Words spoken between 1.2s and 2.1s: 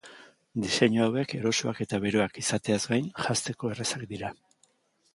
erosoak eta